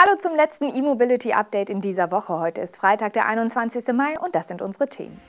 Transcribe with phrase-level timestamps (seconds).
[0.00, 2.38] Hallo zum letzten E-Mobility Update in dieser Woche.
[2.38, 3.92] Heute ist Freitag, der 21.
[3.92, 5.20] Mai und das sind unsere Themen.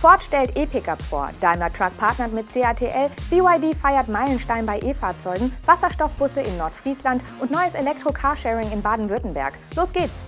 [0.00, 6.40] Ford stellt E-Pickup vor, Daimler Truck partnert mit CATL, BYD feiert Meilenstein bei E-Fahrzeugen, Wasserstoffbusse
[6.40, 9.52] in Nordfriesland und neues Elektro-Carsharing in Baden-Württemberg.
[9.76, 10.24] Los geht's!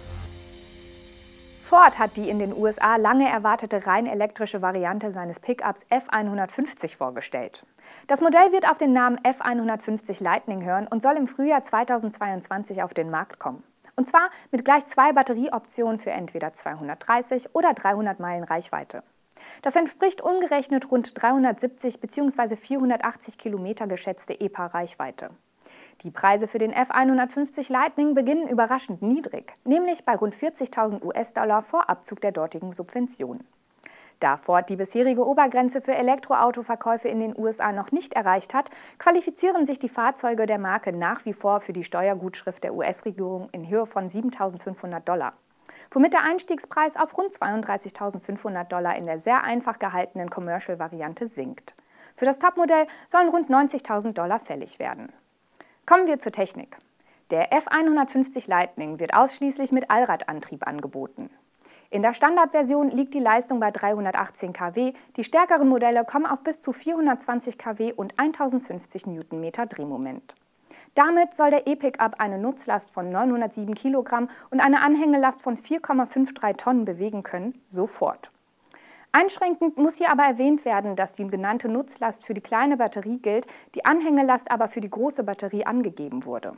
[1.62, 7.64] Ford hat die in den USA lange erwartete rein elektrische Variante seines Pickups F150 vorgestellt.
[8.06, 12.94] Das Modell wird auf den Namen F150 Lightning hören und soll im Frühjahr 2022 auf
[12.94, 13.62] den Markt kommen.
[13.96, 19.02] Und zwar mit gleich zwei Batterieoptionen für entweder 230 oder 300 Meilen Reichweite.
[19.62, 22.56] Das entspricht umgerechnet rund 370 bzw.
[22.56, 25.30] 480 Kilometer geschätzte EPA-Reichweite.
[26.02, 31.88] Die Preise für den F150 Lightning beginnen überraschend niedrig, nämlich bei rund 40.000 US-Dollar vor
[31.88, 33.46] Abzug der dortigen Subventionen.
[34.20, 39.66] Da Ford die bisherige Obergrenze für Elektroautoverkäufe in den USA noch nicht erreicht hat, qualifizieren
[39.66, 43.84] sich die Fahrzeuge der Marke nach wie vor für die Steuergutschrift der US-Regierung in Höhe
[43.84, 45.34] von 7.500 Dollar,
[45.90, 51.74] womit der Einstiegspreis auf rund 32.500 Dollar in der sehr einfach gehaltenen Commercial-Variante sinkt.
[52.16, 55.12] Für das Topmodell sollen rund 90.000 Dollar fällig werden.
[55.84, 56.78] Kommen wir zur Technik.
[57.30, 61.28] Der F150 Lightning wird ausschließlich mit Allradantrieb angeboten.
[61.90, 66.60] In der Standardversion liegt die Leistung bei 318 kW, die stärkeren Modelle kommen auf bis
[66.60, 70.34] zu 420 kW und 1050 Newtonmeter Drehmoment.
[70.94, 76.84] Damit soll der E-Pickup eine Nutzlast von 907 kg und eine Anhängelast von 4,53 Tonnen
[76.84, 78.30] bewegen können, sofort.
[79.12, 83.46] Einschränkend muss hier aber erwähnt werden, dass die genannte Nutzlast für die kleine Batterie gilt,
[83.74, 86.54] die Anhängelast aber für die große Batterie angegeben wurde.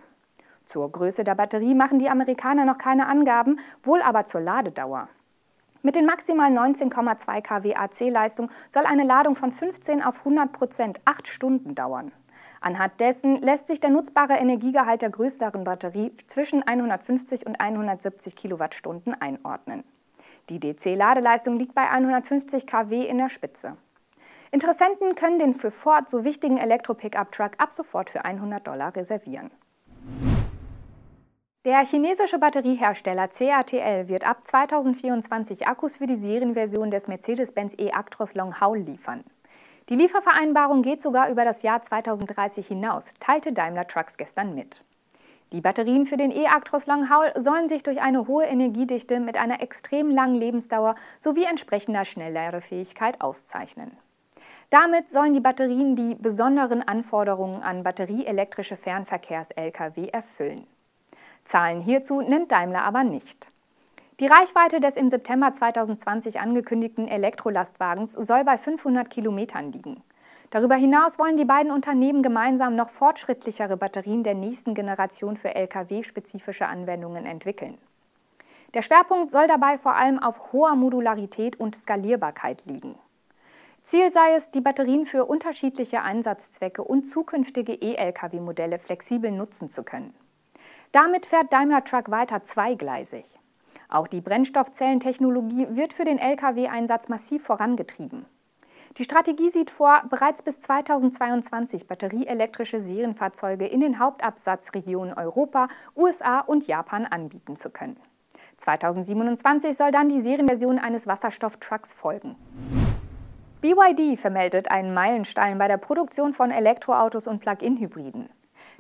[0.65, 5.09] Zur Größe der Batterie machen die Amerikaner noch keine Angaben, wohl aber zur Ladedauer.
[5.83, 11.29] Mit den maximal 19,2 kW AC-Leistung soll eine Ladung von 15 auf 100 Prozent 8
[11.29, 12.13] Stunden dauern.
[12.61, 19.15] Anhand dessen lässt sich der nutzbare Energiegehalt der größeren Batterie zwischen 150 und 170 Kilowattstunden
[19.21, 19.85] einordnen.
[20.49, 23.77] Die DC-Ladeleistung liegt bei 150 kW in der Spitze.
[24.51, 29.51] Interessenten können den für Ford so wichtigen Elektro-Pickup-Truck ab sofort für 100 Dollar reservieren.
[31.69, 38.59] Der chinesische Batteriehersteller CATL wird ab 2024 Akkus für die Serienversion des Mercedes-Benz E-Actros Long
[38.59, 39.23] Haul liefern.
[39.91, 44.83] Die Liefervereinbarung geht sogar über das Jahr 2030 hinaus, teilte Daimler Trucks gestern mit.
[45.53, 50.11] Die Batterien für den E-Actros Langhaul sollen sich durch eine hohe Energiedichte mit einer extrem
[50.11, 53.91] langen Lebensdauer sowie entsprechender Schnellladefähigkeit auszeichnen.
[54.71, 60.67] Damit sollen die Batterien die besonderen Anforderungen an batterieelektrische Fernverkehrs-Lkw erfüllen.
[61.49, 63.49] Zahlen hierzu nennt Daimler aber nicht.
[64.21, 70.03] Die Reichweite des im September 2020 angekündigten Elektrolastwagens soll bei 500 Kilometern liegen.
[70.51, 76.67] Darüber hinaus wollen die beiden Unternehmen gemeinsam noch fortschrittlichere Batterien der nächsten Generation für Lkw-spezifische
[76.67, 77.79] Anwendungen entwickeln.
[78.75, 82.95] Der Schwerpunkt soll dabei vor allem auf hoher Modularität und Skalierbarkeit liegen.
[83.85, 90.13] Ziel sei es, die Batterien für unterschiedliche Einsatzzwecke und zukünftige E-Lkw-Modelle flexibel nutzen zu können.
[90.93, 93.27] Damit fährt Daimler Truck weiter zweigleisig.
[93.91, 98.27] Auch die Brennstoffzellentechnologie wird für den Lkw-Einsatz massiv vorangetrieben.
[98.97, 106.67] Die Strategie sieht vor, bereits bis 2022 batterieelektrische Serienfahrzeuge in den Hauptabsatzregionen Europa, USA und
[106.67, 107.99] Japan anbieten zu können.
[108.57, 112.37] 2027 soll dann die Serienversion eines Wasserstofftrucks folgen.
[113.61, 118.31] BYD vermeldet einen Meilenstein bei der Produktion von Elektroautos und Plug-in-Hybriden.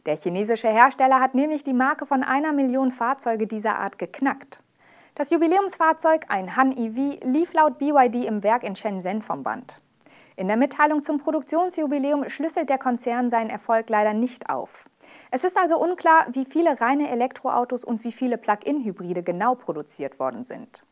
[0.09, 4.59] Der chinesische Hersteller hat nämlich die Marke von einer Million Fahrzeuge dieser Art geknackt.
[5.15, 9.79] Das Jubiläumsfahrzeug, ein Han EV, lief laut BYD im Werk in Shenzhen vom Band.
[10.35, 14.89] In der Mitteilung zum Produktionsjubiläum schlüsselt der Konzern seinen Erfolg leider nicht auf.
[15.31, 20.47] Es ist also unklar, wie viele reine Elektroautos und wie viele Plug-in-Hybride genau produziert worden
[20.47, 20.85] sind.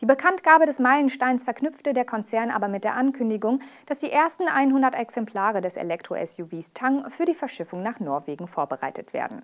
[0.00, 4.94] Die Bekanntgabe des Meilensteins verknüpfte der Konzern aber mit der Ankündigung, dass die ersten 100
[4.94, 9.42] Exemplare des Elektro-SUVs Tang für die Verschiffung nach Norwegen vorbereitet werden.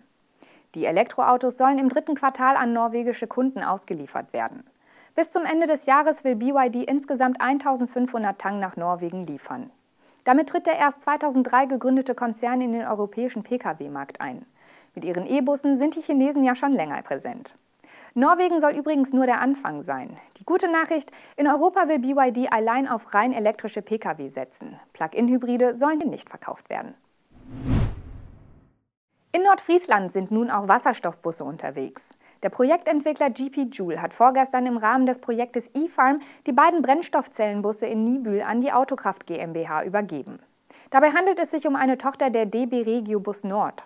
[0.75, 4.65] Die Elektroautos sollen im dritten Quartal an norwegische Kunden ausgeliefert werden.
[5.15, 9.71] Bis zum Ende des Jahres will BYD insgesamt 1500 Tang nach Norwegen liefern.
[10.25, 14.47] Damit tritt der erst 2003 gegründete Konzern in den europäischen Pkw-Markt ein.
[14.95, 17.57] Mit ihren E-Bussen sind die Chinesen ja schon länger präsent.
[18.15, 20.19] Norwegen soll übrigens nur der Anfang sein.
[20.37, 24.79] Die gute Nachricht, in Europa will BYD allein auf rein elektrische Pkw setzen.
[24.93, 26.95] Plug-in-Hybride sollen hier nicht verkauft werden.
[29.35, 32.11] In Nordfriesland sind nun auch Wasserstoffbusse unterwegs.
[32.43, 38.05] Der Projektentwickler GP Joule hat vorgestern im Rahmen des Projektes eFarm die beiden Brennstoffzellenbusse in
[38.05, 40.39] Nibül an die Autokraft GmbH übergeben.
[40.91, 43.85] Dabei handelt es sich um eine Tochter der DB Regio Bus Nord.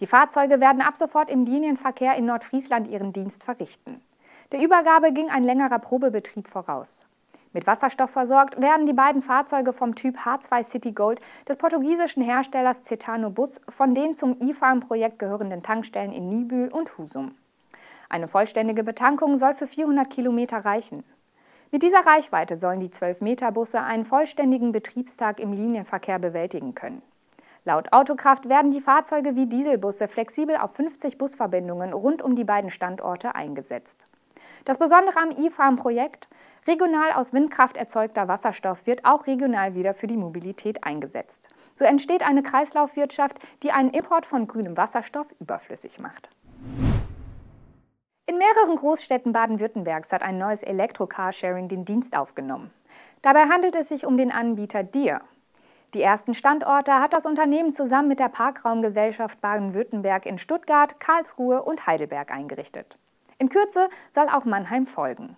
[0.00, 4.00] Die Fahrzeuge werden ab sofort im Linienverkehr in Nordfriesland ihren Dienst verrichten.
[4.52, 7.04] Der Übergabe ging ein längerer Probebetrieb voraus.
[7.52, 12.82] Mit Wasserstoff versorgt werden die beiden Fahrzeuge vom Typ H2 City Gold des portugiesischen Herstellers
[12.82, 17.34] Cetano Bus von den zum E-Farm-Projekt gehörenden Tankstellen in Nibül und Husum.
[18.08, 21.04] Eine vollständige Betankung soll für 400 Kilometer reichen.
[21.70, 27.02] Mit dieser Reichweite sollen die 12-Meter-Busse einen vollständigen Betriebstag im Linienverkehr bewältigen können.
[27.68, 32.70] Laut Autokraft werden die Fahrzeuge wie Dieselbusse flexibel auf 50 Busverbindungen rund um die beiden
[32.70, 34.08] Standorte eingesetzt.
[34.64, 36.30] Das Besondere am E-Farm-Projekt,
[36.66, 41.50] regional aus Windkraft erzeugter Wasserstoff wird auch regional wieder für die Mobilität eingesetzt.
[41.74, 46.30] So entsteht eine Kreislaufwirtschaft, die einen Import von grünem Wasserstoff überflüssig macht.
[48.24, 52.70] In mehreren Großstädten Baden-Württembergs hat ein neues Elektro-Carsharing den Dienst aufgenommen.
[53.20, 55.20] Dabei handelt es sich um den Anbieter Dir.
[55.94, 61.86] Die ersten Standorte hat das Unternehmen zusammen mit der Parkraumgesellschaft Baden-Württemberg in Stuttgart, Karlsruhe und
[61.86, 62.98] Heidelberg eingerichtet.
[63.38, 65.36] In Kürze soll auch Mannheim folgen.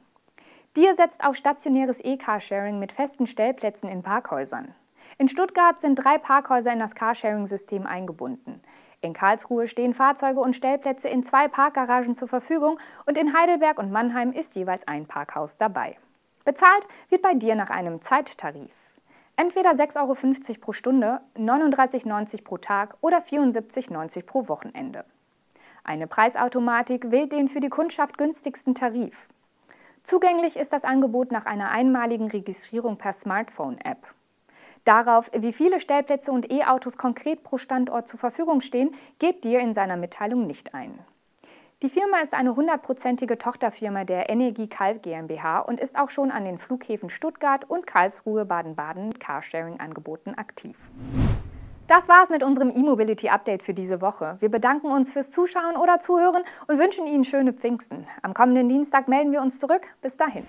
[0.77, 4.75] Dir setzt auf stationäres E-Carsharing mit festen Stellplätzen in Parkhäusern.
[5.19, 8.61] In Stuttgart sind drei Parkhäuser in das Carsharing-System eingebunden.
[9.03, 13.93] In Karlsruhe stehen Fahrzeuge und Stellplätze in zwei Parkgaragen zur Verfügung und in Heidelberg und
[13.93, 15.97] Mannheim ist jeweils ein Parkhaus dabei.
[16.45, 18.80] Bezahlt wird bei dir nach einem Zeittarif.
[19.41, 25.07] Entweder 6,50 Euro pro Stunde, 39,90 Euro pro Tag oder 74,90 Euro pro Wochenende.
[25.83, 29.29] Eine Preisautomatik wählt den für die Kundschaft günstigsten Tarif.
[30.03, 34.09] Zugänglich ist das Angebot nach einer einmaligen Registrierung per Smartphone-App.
[34.85, 39.73] Darauf, wie viele Stellplätze und E-Autos konkret pro Standort zur Verfügung stehen, geht Dir in
[39.73, 40.99] seiner Mitteilung nicht ein.
[41.83, 46.45] Die Firma ist eine hundertprozentige Tochterfirma der Energie Kalb GmbH und ist auch schon an
[46.45, 50.77] den Flughäfen Stuttgart und Karlsruhe Baden-Baden mit Carsharing-Angeboten aktiv.
[51.87, 54.37] Das war's mit unserem E-Mobility-Update für diese Woche.
[54.41, 58.07] Wir bedanken uns fürs Zuschauen oder Zuhören und wünschen Ihnen schöne Pfingsten.
[58.21, 59.87] Am kommenden Dienstag melden wir uns zurück.
[60.03, 60.47] Bis dahin.